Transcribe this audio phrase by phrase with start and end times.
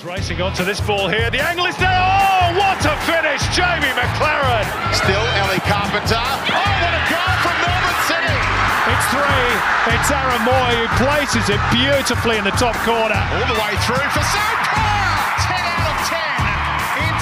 [0.00, 1.28] He's racing onto this ball here.
[1.28, 1.92] The angle is there.
[1.92, 3.44] Oh, what a finish!
[3.52, 4.64] Jamie McLaren.
[4.96, 6.16] Still Ellie Carpenter.
[6.16, 8.40] Oh, what a goal from Melbourne City!
[8.88, 9.52] It's three.
[9.92, 13.12] It's Aaron Mooy who places it beautifully in the top corner.
[13.12, 15.36] All the way through for Sam Kerr.
[15.36, 17.12] 10 out of 10 in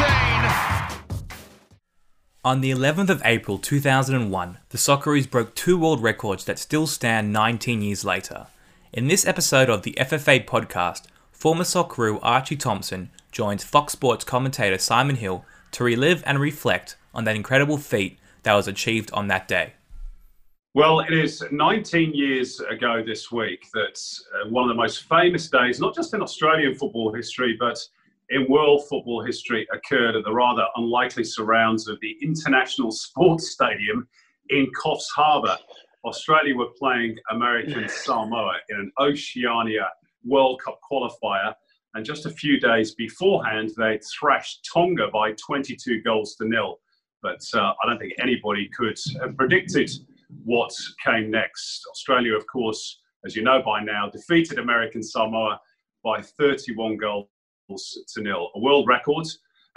[0.00, 1.12] 2019.
[2.42, 7.34] On the 11th of April 2001, the Socceroos broke two world records that still stand
[7.34, 8.46] 19 years later.
[8.94, 11.02] In this episode of the FFA podcast,
[11.38, 17.24] former Socceroo Archie Thompson joins Fox Sports commentator Simon Hill to relive and reflect on
[17.24, 19.74] that incredible feat that was achieved on that day.
[20.74, 24.00] Well, it is 19 years ago this week that
[24.34, 27.78] uh, one of the most famous days, not just in Australian football history, but
[28.30, 34.08] in world football history, occurred at the rather unlikely surrounds of the International Sports Stadium
[34.50, 35.56] in Coffs Harbour.
[36.04, 39.88] Australia were playing American Samoa in an Oceania
[40.28, 41.54] World Cup qualifier.
[41.94, 46.78] And just a few days beforehand, they thrashed Tonga by 22 goals to nil.
[47.22, 49.90] But uh, I don't think anybody could have predicted
[50.44, 50.72] what
[51.04, 51.82] came next.
[51.90, 55.60] Australia, of course, as you know by now, defeated American Samoa
[56.04, 57.28] by 31 goals
[58.14, 59.26] to nil, a world record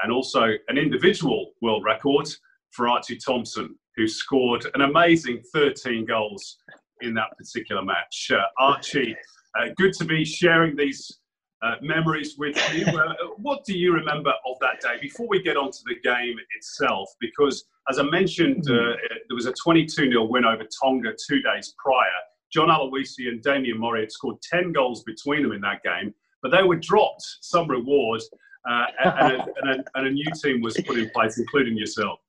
[0.01, 2.27] and also an individual world record
[2.71, 6.57] for Archie Thompson, who scored an amazing 13 goals
[7.01, 8.31] in that particular match.
[8.33, 9.15] Uh, Archie,
[9.57, 11.19] uh, good to be sharing these
[11.61, 12.85] uh, memories with you.
[12.87, 16.35] Uh, what do you remember of that day before we get on to the game
[16.55, 17.09] itself?
[17.19, 18.95] Because, as I mentioned, uh,
[19.27, 22.05] there was a 22 0 win over Tonga two days prior.
[22.51, 26.51] John Aloisi and Damian Mori had scored 10 goals between them in that game, but
[26.51, 28.21] they were dropped some reward,
[28.69, 32.19] uh, and, a, and, a, and a new team was put in place, including yourself.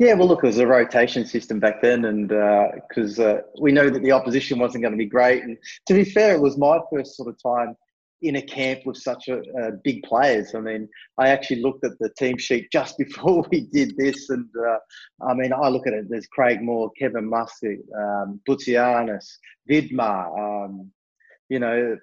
[0.00, 2.28] Yeah, well, look, it was a rotation system back then, and
[2.88, 5.42] because uh, uh, we know that the opposition wasn't going to be great.
[5.42, 7.76] And to be fair, it was my first sort of time
[8.22, 10.54] in a camp with such a, uh, big players.
[10.54, 14.48] I mean, I actually looked at the team sheet just before we did this, and
[14.58, 14.78] uh,
[15.28, 16.06] I mean, I look at it.
[16.08, 18.40] There's Craig Moore, Kevin Muscat, um,
[19.68, 20.90] Vidmar, um,
[21.50, 21.98] you know,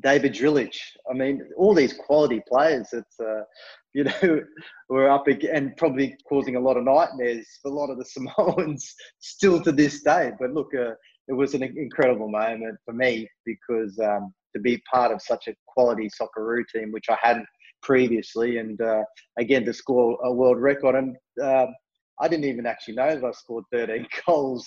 [0.00, 0.74] David Zdrilic.
[1.10, 2.88] I mean, all these quality players.
[2.92, 3.42] It's uh,
[3.92, 4.40] you know,
[4.88, 8.04] were up and probably causing a lot of nightmares for a lot of the
[8.38, 10.32] Samoans still to this day.
[10.38, 10.92] But look, uh,
[11.28, 15.54] it was an incredible moment for me because um, to be part of such a
[15.66, 17.46] quality Socceroo team, which I hadn't
[17.82, 19.04] previously, and uh,
[19.38, 20.96] again to score a world record.
[20.96, 21.66] And uh,
[22.20, 24.66] I didn't even actually know that I scored 13 goals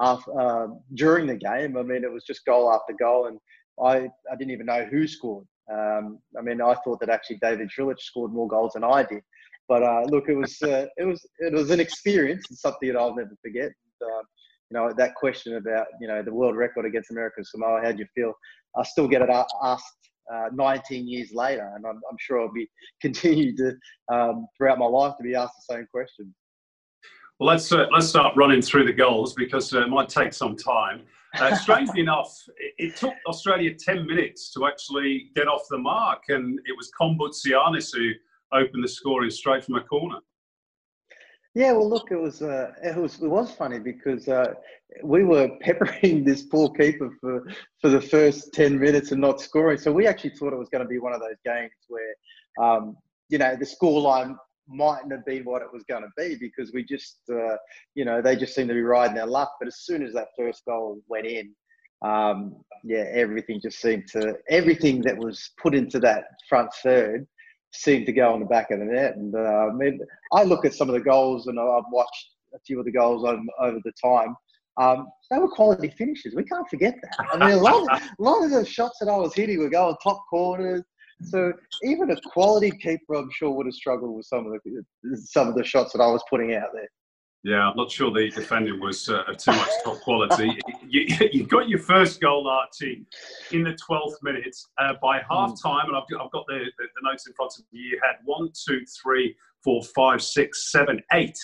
[0.00, 1.76] after, uh, during the game.
[1.76, 3.38] I mean, it was just goal after goal, and
[3.82, 3.96] I,
[4.30, 5.46] I didn't even know who scored.
[5.72, 9.22] Um, I mean, I thought that actually David Zdrilic scored more goals than I did.
[9.68, 12.98] But uh, look, it was uh, it was it was an experience and something that
[12.98, 13.70] I'll never forget.
[14.02, 14.22] Uh,
[14.70, 17.98] you know, that question about you know the world record against American Samoa, how do
[17.98, 18.32] you feel?
[18.76, 22.68] I still get it asked uh, 19 years later, and I'm, I'm sure I'll be
[23.00, 23.76] continued to
[24.14, 26.34] um, throughout my life to be asked the same question.
[27.38, 30.56] Well, let's uh, let's start running through the goals because uh, it might take some
[30.56, 31.02] time.
[31.38, 36.24] Uh, strangely enough, it, it, took Australia 10 minutes to actually get off the mark,
[36.28, 38.10] and it was Con Boutsianis who
[38.52, 40.18] opened the scoring straight from a corner.
[41.54, 44.54] Yeah, well, look, it was uh, it was it was funny because uh,
[45.02, 47.44] we were peppering this poor keeper for
[47.80, 49.78] for the first ten minutes and not scoring.
[49.78, 52.14] So we actually thought it was going to be one of those games where,
[52.64, 52.96] um,
[53.28, 54.36] you know, the scoreline
[54.70, 57.56] mightn't have been what it was going to be because we just, uh,
[57.94, 59.52] you know, they just seemed to be riding their luck.
[59.58, 61.52] But as soon as that first goal went in,
[62.02, 67.26] um, yeah, everything just seemed to, everything that was put into that front third
[67.72, 69.16] seemed to go on the back of the net.
[69.16, 70.00] And uh, I mean,
[70.32, 73.24] I look at some of the goals and I've watched a few of the goals
[73.24, 74.34] over, over the time.
[74.80, 76.34] Um, they were quality finishes.
[76.34, 77.26] We can't forget that.
[77.32, 79.68] I mean, a lot, of, a lot of the shots that I was hitting were
[79.68, 80.82] going top corners,
[81.22, 85.48] so even a quality keeper, I'm sure, would have struggled with some of the some
[85.48, 86.88] of the shots that I was putting out there.
[87.42, 90.58] Yeah, I'm not sure the defending was uh, of too much top quality.
[90.88, 93.06] you, you, got your first goal, Archie,
[93.52, 94.54] in the 12th minute.
[94.76, 97.64] Uh, by half time, and I've, I've got the, the, the, notes in front of
[97.72, 99.34] me, you had one, two, three,
[99.64, 101.36] four, five, six, seven, eight.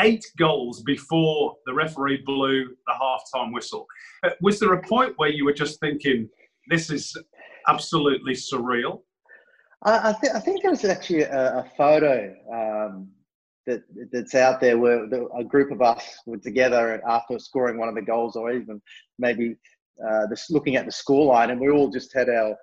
[0.00, 3.86] Eight goals before the referee blew the half time whistle.
[4.24, 6.28] Uh, was there a point where you were just thinking,
[6.68, 7.16] this is
[7.68, 9.02] absolutely surreal?
[9.82, 13.08] I, I, th- I think there was actually a, a photo um,
[13.66, 15.04] that that's out there where
[15.36, 18.80] a group of us were together after scoring one of the goals, or even
[19.18, 19.56] maybe
[20.06, 22.56] uh, looking at the scoreline, and we all just had our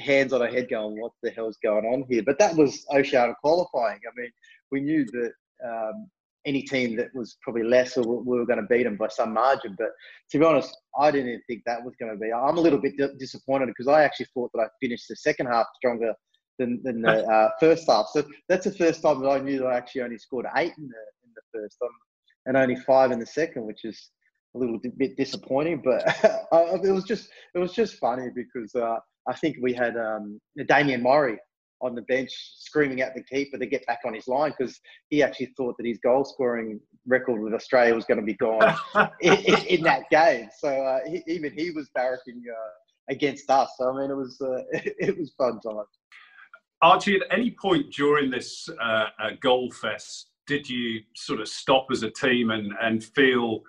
[0.00, 3.34] hands on our head, going, "What the hell's going on here?" But that was Oceania
[3.42, 4.00] qualifying.
[4.06, 4.30] I mean,
[4.70, 5.32] we knew that
[5.64, 6.08] um,
[6.46, 9.34] any team that was probably less or we were going to beat them by some
[9.34, 9.76] margin.
[9.78, 9.90] But
[10.30, 12.32] to be honest, I didn't even think that was going to be.
[12.32, 15.66] I'm a little bit disappointed because I actually thought that I finished the second half
[15.76, 16.14] stronger
[16.58, 18.06] than, than the uh, first half.
[18.12, 20.88] So that's the first time that I knew that I actually only scored eight in
[20.88, 21.90] the, in the first um,
[22.46, 24.10] and only five in the second, which is
[24.54, 25.82] a little bit disappointing.
[25.84, 26.02] But
[26.84, 31.02] it was just it was just funny because uh, I think we had um, Damian
[31.02, 31.38] Mori
[31.80, 34.80] on the bench screaming at the keeper to get back on his line because
[35.10, 38.74] he actually thought that his goal scoring record with Australia was going to be gone
[39.20, 40.48] in, in, in, that game.
[40.58, 42.70] So uh, he, even he was barracking uh,
[43.08, 43.70] against us.
[43.78, 45.86] So I mean, it was uh, it was fun times.
[46.80, 51.86] Archie, at any point during this uh, uh, goal fest, did you sort of stop
[51.90, 53.62] as a team and, and feel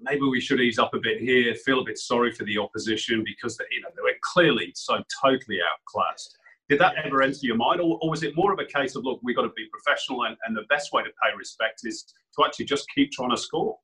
[0.00, 3.24] maybe we should ease up a bit here, feel a bit sorry for the opposition
[3.24, 6.36] because they, you know they were clearly so totally outclassed?
[6.68, 9.04] Did that ever enter your mind, or, or was it more of a case of
[9.04, 12.14] look, we've got to be professional, and, and the best way to pay respect is
[12.36, 13.76] to actually just keep trying to score?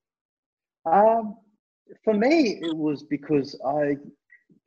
[0.91, 1.37] Um,
[2.05, 3.97] for me, it was because I,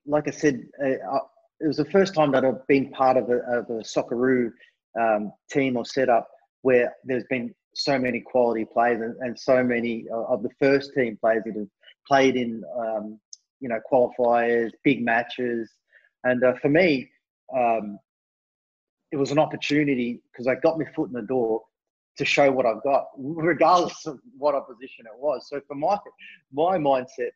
[0.06, 1.18] like I said, uh,
[1.60, 4.52] it was the first time that I've been part of a, of a Socceroo
[5.00, 6.28] um, team or setup
[6.62, 11.18] where there's been so many quality players and, and, so many of the first team
[11.20, 11.68] players that have
[12.08, 13.20] played in, um,
[13.60, 15.72] you know, qualifiers, big matches.
[16.24, 17.10] And uh, for me,
[17.56, 17.98] um,
[19.12, 21.62] it was an opportunity because I got my foot in the door
[22.18, 25.48] to show what I've got, regardless of what opposition it was.
[25.50, 25.98] So for my
[26.52, 27.32] my mindset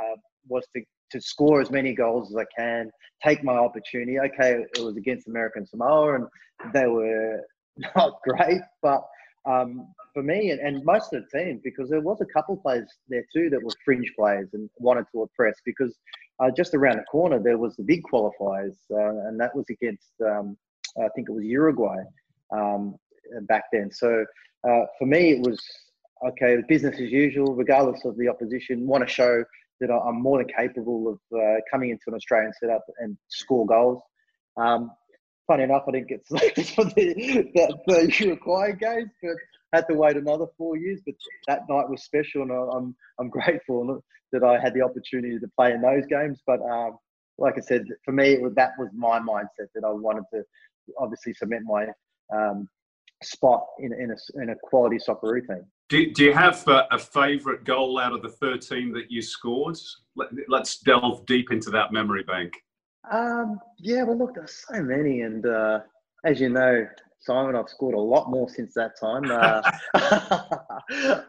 [0.00, 0.16] uh,
[0.48, 2.90] was to to score as many goals as I can,
[3.24, 4.18] take my opportunity.
[4.18, 6.26] Okay, it was against American Samoa, and
[6.72, 7.40] they were
[7.96, 9.02] not great, but
[9.48, 12.88] um, for me and, and, most of the team, because there was a couple players
[13.08, 15.96] there too that were fringe players and wanted to oppress, because
[16.38, 20.12] uh, just around the corner there was the big qualifiers, uh, and that was against
[20.24, 20.56] um,
[20.98, 21.98] I think it was Uruguay
[22.52, 22.96] um,
[23.42, 23.90] back then.
[23.90, 24.24] So
[24.68, 25.60] uh, for me, it was
[26.26, 28.86] okay, business as usual, regardless of the opposition.
[28.86, 29.44] Want to show
[29.80, 34.02] that I'm more than capable of uh, coming into an Australian setup and score goals.
[34.56, 34.90] Um,
[35.46, 39.36] funny enough, I didn't get selected for the, the, the Uruguay games, but
[39.72, 41.00] had to wait another four years.
[41.04, 41.14] But
[41.48, 44.02] that night was special, and I'm I'm grateful
[44.32, 46.40] that I had the opportunity to play in those games.
[46.46, 46.98] But um,
[47.38, 50.42] like I said, for me, was, that was my mindset that I wanted to
[50.98, 51.86] obviously cement my
[52.34, 52.68] um,
[53.22, 55.64] spot in, in, a, in a quality Socceroo team.
[55.92, 59.76] Do, do you have a, a favourite goal out of the 13 that you scored?
[60.16, 62.54] Let, us delve deep into that memory bank.
[63.12, 65.20] Um, yeah, well, look, there's so many.
[65.20, 65.80] And uh,
[66.24, 66.86] as you know,
[67.20, 69.30] Simon, I've scored a lot more since that time.
[69.30, 69.60] Uh,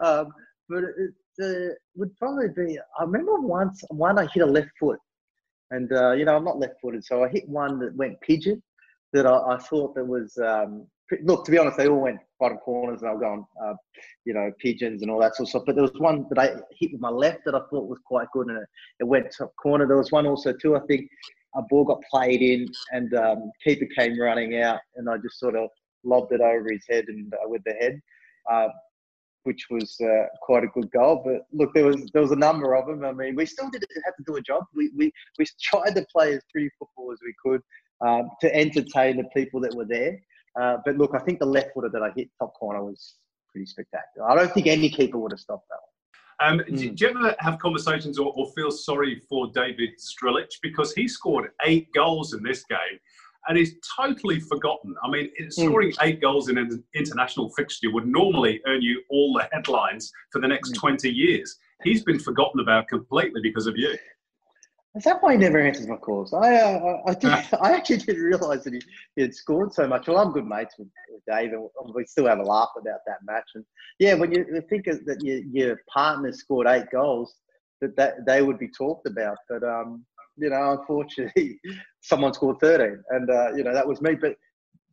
[0.00, 0.32] um,
[0.70, 1.10] but it,
[1.42, 4.98] uh, would probably be, I remember once, one I hit a left foot.
[5.72, 7.04] And, uh, you know, I'm not left footed.
[7.04, 8.62] So I hit one that went pigeon
[9.12, 10.86] that I, I thought that was um,
[11.22, 13.74] look, to be honest, they all went bottom corners and I was going, uh,
[14.24, 15.62] you know, pigeons and all that sort of stuff.
[15.66, 18.28] But there was one that I hit with my left that I thought was quite
[18.32, 18.68] good and it,
[19.00, 19.86] it went top corner.
[19.86, 21.08] There was one also too, I think
[21.56, 25.56] a ball got played in and um, keeper came running out and I just sort
[25.56, 25.68] of
[26.04, 28.00] lobbed it over his head and uh, with the head,
[28.50, 28.68] uh,
[29.44, 31.22] which was uh, quite a good goal.
[31.24, 33.04] But look, there was there was a number of them.
[33.04, 34.64] I mean, we still did have to do a job.
[34.74, 37.62] We we we tried to play as pretty football as we could
[38.06, 40.18] um, to entertain the people that were there.
[40.60, 43.14] Uh, but look, I think the left footer that I hit top corner was
[43.50, 44.30] pretty spectacular.
[44.30, 45.90] I don't think any keeper would have stopped that one.
[46.40, 46.78] Um, mm.
[46.78, 51.06] do, do, you ever have conversations or, or, feel sorry for David Zdrilic because he
[51.06, 52.98] scored eight goals in this game
[53.48, 54.94] and is totally forgotten?
[55.04, 55.52] I mean, mm.
[55.52, 55.96] scoring mm.
[56.02, 60.48] eight goals in an international fixture would normally earn you all the headlines for the
[60.48, 60.80] next mm.
[60.80, 61.56] 20 years.
[61.84, 63.96] He's been forgotten about completely because of you.
[64.96, 66.32] Is that why he never answers my calls?
[66.32, 68.82] I uh, I, did, I actually didn't realise that he,
[69.16, 70.06] he, had scored so much.
[70.06, 73.18] Well, I'm good mates with, with Dave, and we still have a laugh about that
[73.24, 73.50] match.
[73.56, 73.64] And
[73.98, 77.34] yeah, when you think that your, your partner scored eight goals,
[77.80, 79.36] that, that they would be talked about.
[79.48, 80.04] But um,
[80.36, 81.58] you know, unfortunately,
[82.00, 84.14] someone scored 13, and uh, you know that was me.
[84.14, 84.36] But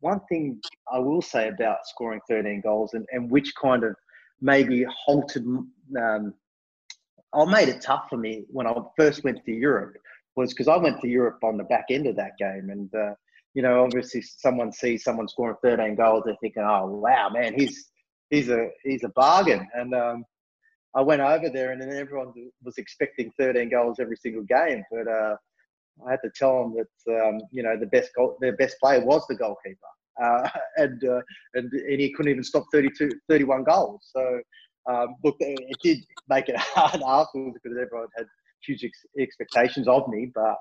[0.00, 0.60] one thing
[0.92, 3.94] I will say about scoring 13 goals, and, and which kind of
[4.40, 6.34] maybe halted um,
[7.34, 9.96] I made it tough for me when I first went to Europe
[10.36, 13.14] was because I went to Europe on the back end of that game, and uh,
[13.54, 17.90] you know, obviously, someone sees someone scoring 13 goals, they're thinking, "Oh, wow, man, he's
[18.30, 20.24] he's a he's a bargain." And um,
[20.94, 25.06] I went over there, and then everyone was expecting 13 goals every single game, but
[25.08, 25.36] uh,
[26.06, 29.04] I had to tell them that um, you know the best goal, their best player
[29.04, 29.78] was the goalkeeper,
[30.22, 31.20] uh, and, uh,
[31.54, 34.08] and and he couldn't even stop 32, 31 goals.
[34.14, 34.40] So
[34.90, 35.98] um, look, it did
[36.28, 38.26] make it hard afterwards because everyone had
[38.66, 40.30] huge ex- expectations of me.
[40.34, 40.56] But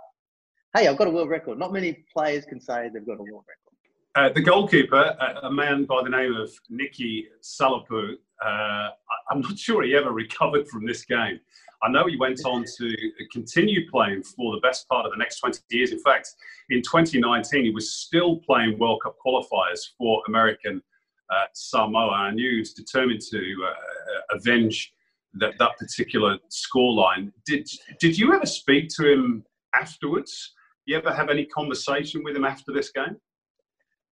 [0.75, 1.57] hey, I've got a world record.
[1.59, 3.71] Not many players can say they've got a world record.
[4.13, 8.89] Uh, the goalkeeper, a, man by the name of Nicky Salapu, uh,
[9.29, 11.39] I'm not sure he ever recovered from this game.
[11.83, 12.95] I know he went on to
[13.31, 15.91] continue playing for the best part of the next 20 years.
[15.91, 16.29] In fact,
[16.69, 20.83] in 2019, he was still playing World Cup qualifiers for American
[21.31, 22.31] uh, Samoa.
[22.33, 24.93] Knew he was determined to uh, avenge
[25.35, 27.31] that, that particular scoreline.
[27.45, 27.67] Did,
[27.99, 30.53] did you ever speak to him afterwards?
[30.85, 33.17] You ever have any conversation with him after this game?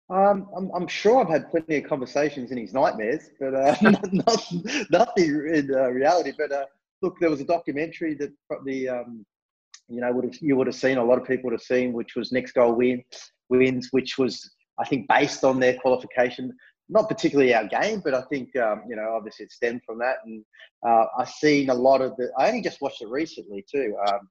[0.08, 3.74] Um, I'm, I'm, sure I've had plenty of conversations in his nightmares, but uh,
[4.12, 4.52] not,
[4.90, 6.32] nothing in uh, reality.
[6.36, 6.66] But uh,
[7.02, 9.26] look, there was a documentary that probably um,
[9.88, 10.98] you know would have you would have seen.
[10.98, 13.02] A lot of people would have seen, which was Next Goal Win
[13.48, 16.52] wins, which was I think based on their qualification.
[16.88, 20.16] Not particularly our game, but I think um, you know obviously it stemmed from that.
[20.24, 20.44] And
[20.86, 22.30] uh, I've seen a lot of the.
[22.38, 23.96] I only just watched it recently too.
[24.08, 24.28] Um,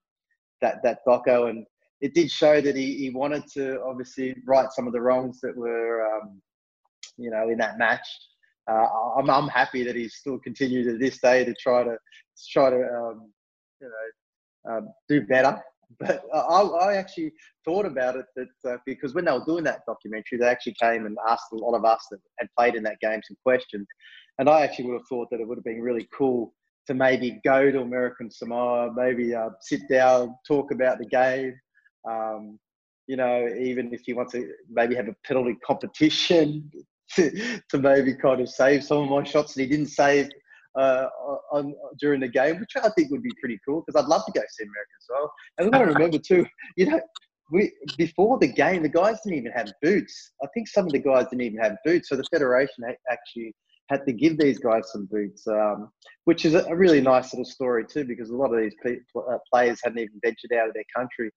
[0.61, 1.65] that that doco and
[2.01, 5.55] it did show that he, he wanted to obviously right some of the wrongs that
[5.55, 6.41] were, um,
[7.17, 8.07] you know, in that match.
[8.69, 8.85] Uh,
[9.17, 11.97] I'm, I'm happy that he's still continued to this day to try to
[12.51, 13.31] try to um,
[13.81, 15.61] you know um, do better.
[15.99, 17.31] But I, I, actually
[17.63, 21.05] thought about it that uh, because when they were doing that documentary, they actually came
[21.05, 23.87] and asked a lot of us that had played in that game some questions,
[24.39, 26.53] and I actually would have thought that it would have been really cool
[26.87, 31.55] to maybe go to American Samoa, maybe uh, sit down, talk about the game,
[32.07, 32.59] um,
[33.07, 36.71] you know, even if you want to maybe have a penalty competition
[37.15, 40.29] to, to maybe kind of save some of my shots that he didn't save
[40.77, 41.07] uh,
[41.51, 44.31] on, during the game, which I think would be pretty cool because I'd love to
[44.31, 45.31] go see America as well.
[45.57, 46.45] And got to remember too,
[46.77, 47.01] you know,
[47.51, 50.31] we before the game, the guys didn't even have boots.
[50.43, 53.53] I think some of the guys didn't even have boots, so the federation actually
[53.89, 55.91] had to give these guys some boots, um,
[56.23, 58.73] which is a really nice little story too, because a lot of these
[59.15, 61.29] uh, players hadn't even ventured out of their country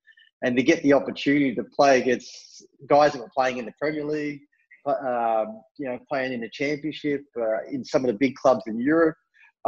[0.42, 4.04] and to get the opportunity to play against guys that were playing in the Premier
[4.04, 4.40] League,
[4.87, 8.80] um, you know, playing in the Championship, uh, in some of the big clubs in
[8.80, 9.16] Europe.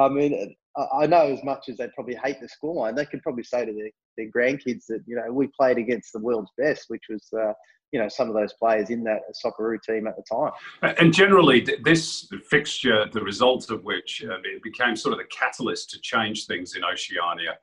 [0.00, 0.54] I mean,
[0.92, 3.72] I know as much as they probably hate the scoreline, they could probably say to
[3.72, 7.52] their, their grandkids that, you know, we played against the world's best, which was, uh,
[7.92, 10.52] you know, some of those players in that Socceroo team at the time.
[10.98, 15.90] And generally, this fixture, the result of which uh, it became sort of the catalyst
[15.90, 17.58] to change things in Oceania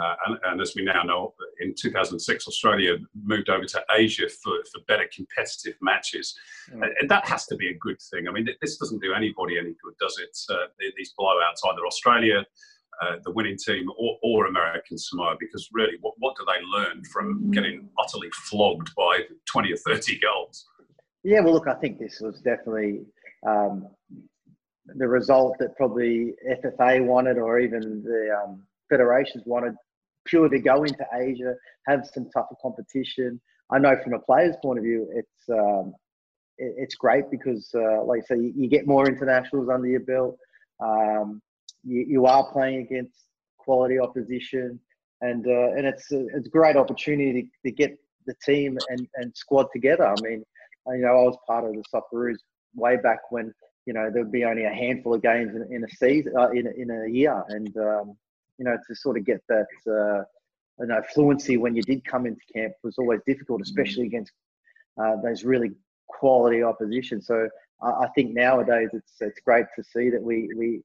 [0.00, 4.52] uh, and, and, as we now know, in 2006, Australia moved over to Asia for,
[4.72, 6.34] for better competitive matches.
[6.72, 6.88] Mm.
[7.00, 8.26] And that has to be a good thing.
[8.26, 10.36] I mean, this doesn't do anybody any good, does it?
[10.48, 12.46] Uh, these blowouts, either Australia,
[13.02, 17.02] uh, the winning team, or, or, American Samoa, because really, what, what do they learn
[17.04, 20.66] from getting utterly flogged by 20 or 30 goals?
[21.24, 23.00] Yeah, well, look, I think this was definitely
[23.46, 23.88] um,
[24.86, 29.74] the result that probably FFA wanted, or even the um, federations wanted
[30.24, 31.54] purely to go into Asia,
[31.86, 33.40] have some tougher competition.
[33.70, 35.94] I know from a player's point of view, it's um,
[36.58, 40.00] it, it's great because, uh, like I say, you, you, get more internationals under your
[40.00, 40.36] belt.
[40.80, 41.40] Um,
[41.84, 43.16] you, you are playing against
[43.58, 44.78] quality opposition,
[45.20, 47.96] and uh, and it's a, it's a great opportunity to, to get
[48.26, 50.06] the team and, and squad together.
[50.06, 50.44] I mean,
[50.88, 52.38] you know, I was part of the Socceroos
[52.74, 53.52] way back when
[53.86, 56.66] you know there'd be only a handful of games in, in a season uh, in,
[56.76, 58.16] in a year, and um,
[58.58, 60.24] you know, to sort of get that, uh,
[60.80, 63.64] you know, fluency when you did come into camp was always difficult, mm.
[63.64, 64.32] especially against
[65.00, 65.70] uh, those really
[66.08, 67.20] quality opposition.
[67.20, 67.48] So
[67.82, 70.82] I, I, think nowadays it's it's great to see that we we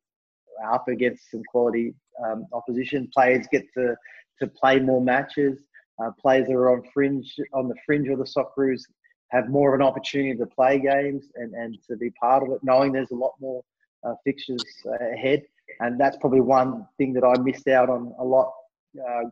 [0.64, 1.94] are up against some quality
[2.26, 3.10] um, opposition.
[3.14, 3.96] Players get to
[4.40, 5.60] to play more matches.
[6.02, 8.84] Uh, players that are on fringe on the fringe of the Socceroos
[9.30, 12.60] have more of an opportunity to play games and, and to be part of it,
[12.64, 13.62] knowing there's a lot more
[14.06, 14.64] uh, fixtures
[15.12, 15.44] ahead
[15.80, 18.52] and that's probably one thing that I missed out on a lot
[18.98, 19.24] uh,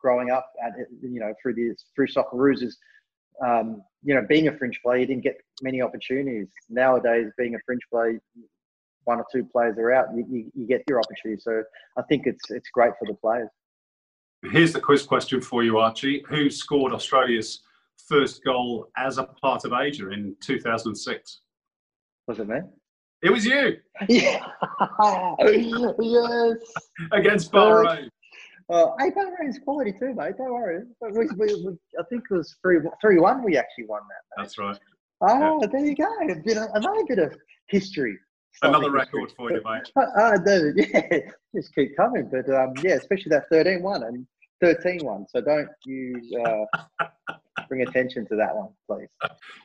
[0.00, 2.78] growing up at you know through the through Socceroos is
[3.44, 7.58] um, you know being a fringe player you didn't get many opportunities nowadays being a
[7.64, 8.20] fringe player
[9.04, 11.62] one or two players are out you, you, you get your opportunity so
[11.98, 13.48] I think it's it's great for the players.
[14.50, 16.24] Here's the quiz question for you, Archie.
[16.28, 17.62] Who scored Australia's
[18.08, 21.40] first goal as a part of Asia in 2006?
[22.26, 22.58] Was it me?
[23.22, 23.76] It was you.
[24.08, 24.44] Yeah.
[25.38, 26.72] yes.
[27.12, 28.08] Against Bahrain.
[28.68, 30.36] Uh, hey, Bahrain's quality too, mate.
[30.38, 30.82] Don't worry.
[31.00, 34.36] We, we, we, I think it was 3 3 1 we actually won that.
[34.36, 34.42] Mate.
[34.42, 34.78] That's right.
[35.20, 35.68] Oh, yeah.
[35.70, 36.08] there you go.
[36.30, 37.36] A bit of, another bit of
[37.68, 38.18] history.
[38.62, 39.90] Another record for you, mate.
[39.96, 40.38] Uh, uh,
[40.76, 41.18] yeah,
[41.54, 42.28] just keep coming.
[42.30, 44.26] But um, yeah, especially that 13 1 and
[44.60, 45.26] 13 1.
[45.28, 47.04] So don't you uh,
[47.68, 49.08] bring attention to that one, please.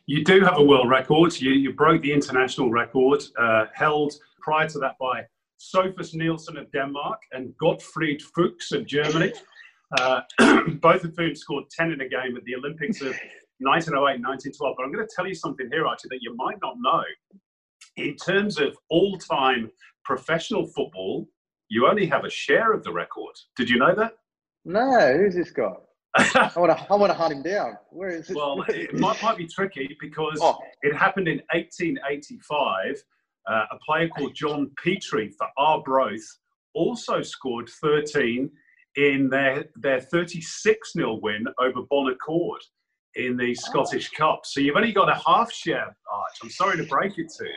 [0.05, 1.39] You do have a world record.
[1.39, 5.23] You, you broke the international record, uh, held prior to that by
[5.57, 9.33] Sophus Nielsen of Denmark and Gottfried Fuchs of Germany,
[9.99, 10.21] uh,
[10.81, 13.15] both of whom scored 10 in a game at the Olympics of
[13.59, 14.75] 1908, 1912.
[14.77, 17.03] But I'm going to tell you something here, Archie, that you might not know.
[17.95, 19.71] In terms of all-time
[20.05, 21.27] professional football,
[21.69, 23.35] you only have a share of the record.
[23.55, 24.13] Did you know that?
[24.63, 25.73] No, who's this guy?
[26.17, 27.77] I want to, I want to hunt him down.
[27.89, 28.35] Where is it?
[28.35, 30.57] Well, it might, might be tricky because Oh.
[30.81, 33.03] it happened in 1885.
[33.49, 36.25] Uh, a player called John Petrie for Arbroath
[36.73, 38.49] also scored 13
[38.97, 42.61] in their, their 36 0 win over Bon Accord
[43.15, 44.41] in the Scottish Cup.
[44.45, 46.37] So you've only got a half share, Arch.
[46.43, 47.51] I'm sorry to break it to you.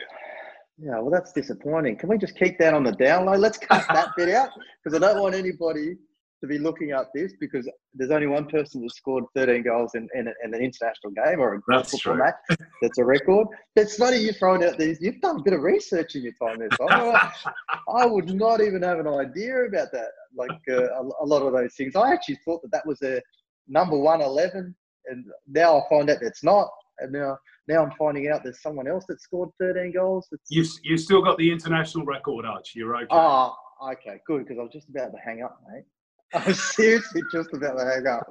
[0.83, 1.97] Yeah, well, that's disappointing.
[1.97, 3.39] Can we just keep that on the download?
[3.39, 4.49] Let's cut that bit out
[4.83, 5.97] because I don't want anybody
[6.41, 10.07] to be looking up this because there's only one person that scored 13 goals in,
[10.15, 12.59] in, in an international game or a group That's football match.
[12.81, 13.47] That's a record.
[13.75, 14.99] It's funny you throwing out these.
[15.01, 16.69] You've done a bit of research in your time there.
[16.89, 17.31] I,
[17.95, 20.09] I would not even have an idea about that.
[20.35, 21.95] Like uh, a, a lot of those things.
[21.95, 23.21] I actually thought that that was a
[23.67, 24.73] number one eleven,
[25.07, 26.69] and now I find out it's not.
[26.99, 30.27] And now, now I'm finding out there's someone else that scored 13 goals.
[30.31, 32.73] It's, You've, you've still got the international record, Arch.
[32.75, 33.07] You're okay.
[33.09, 33.55] Oh,
[33.93, 35.83] okay, good, because I was just about to hang up, mate.
[36.33, 38.27] I was seriously just about to hang up.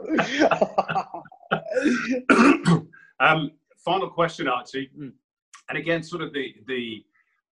[3.20, 3.50] um,
[3.84, 4.90] final question, Archie.
[4.98, 5.12] Mm.
[5.68, 7.04] And again, sort of the the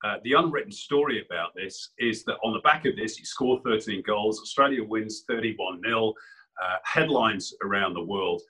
[0.04, 3.62] uh, the unwritten story about this is that on the back of this, he scored
[3.64, 4.40] 13 goals.
[4.40, 6.14] Australia wins 31 0.
[6.60, 8.42] Uh, headlines around the world.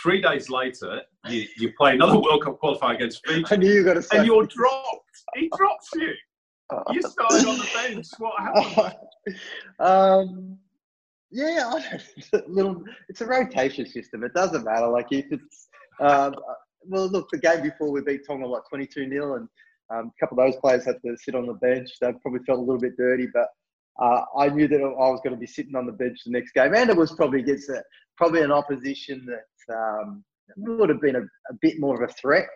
[0.00, 3.78] Three days later, you, you play another World Cup qualifier against I Fiji, knew you
[3.78, 4.18] were going to say.
[4.18, 5.24] and you're dropped.
[5.34, 6.12] He drops you.
[6.92, 8.06] You started on the bench.
[8.18, 8.96] What happened?
[9.80, 10.58] um,
[11.36, 11.98] yeah, I
[12.32, 12.84] don't- little.
[13.08, 14.24] It's a rotation system.
[14.24, 14.88] It doesn't matter.
[14.88, 15.68] Like if it's
[16.00, 16.34] um,
[16.82, 19.48] well, look, the game before we beat Tonga like twenty-two 0 and
[19.90, 21.90] um, a couple of those players had to sit on the bench.
[22.00, 23.48] They probably felt a little bit dirty, but
[24.02, 26.52] uh, I knew that I was going to be sitting on the bench the next
[26.52, 27.82] game, and it was probably against a,
[28.16, 30.24] probably an opposition that um,
[30.56, 32.46] would have been a, a bit more of a threat,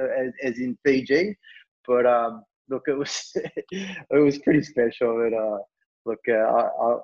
[0.00, 1.36] uh, as, as in Fiji.
[1.86, 3.32] But um, look, it was
[3.70, 5.20] it was pretty special.
[5.22, 5.58] And uh,
[6.06, 6.98] look, uh, I,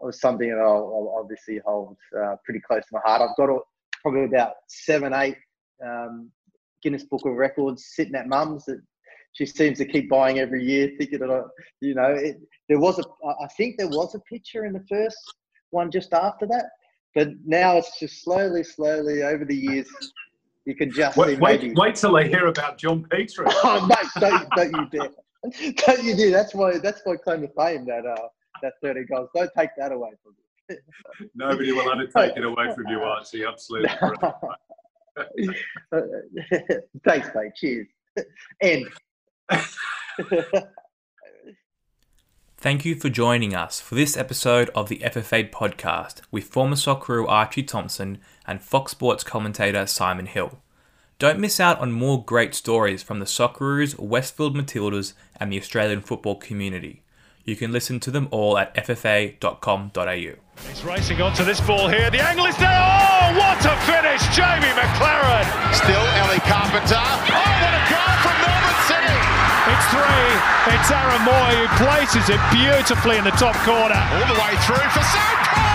[0.00, 3.22] was something that I'll, I'll obviously hold uh, pretty close to my heart.
[3.22, 3.58] I've got a,
[4.02, 5.36] probably about seven, eight
[5.84, 6.30] um,
[6.82, 8.80] Guinness Book of Records sitting at Mum's that
[9.32, 11.40] she seems to keep buying every year, thinking that I,
[11.80, 15.16] you know, it, there was a, I think there was a picture in the first
[15.70, 16.66] one just after that,
[17.14, 19.88] but now it's just slowly, slowly over the years.
[20.66, 23.46] You can just Wait, wait, wait till they hear about John Petrie.
[23.64, 25.10] Oh, mate, don't, don't you dare.
[25.86, 26.30] Don't you dare.
[26.30, 28.28] That's my, that's my claim to fame, that, uh,
[28.62, 29.28] that 30 goals.
[29.34, 30.76] Don't take that away from me.
[31.34, 33.44] Nobody will ever take it away from you, Archie.
[33.44, 33.90] Absolutely.
[37.04, 37.52] Thanks, mate.
[37.56, 37.88] Cheers.
[38.60, 38.86] End.
[42.56, 47.28] Thank you for joining us for this episode of the FFA podcast with former Socceroo
[47.28, 50.60] Archie Thompson and Fox Sports commentator Simon Hill.
[51.18, 56.00] Don't miss out on more great stories from the Socceroos, Westfield Matildas, and the Australian
[56.00, 57.02] football community.
[57.44, 60.32] You can listen to them all at ffa.com.au.
[60.68, 62.10] He's racing onto this ball here.
[62.10, 62.70] The angle is there.
[62.70, 65.46] Oh, what a finish, Jamie McLaren.
[65.74, 67.02] Still Ellie Carpenter.
[67.02, 69.18] Oh, what a goal from Melbourne City.
[69.74, 70.30] It's three.
[70.70, 73.98] It's Aaron Mooy who places it beautifully in the top corner.
[73.98, 75.71] All the way through for Sam Kerr.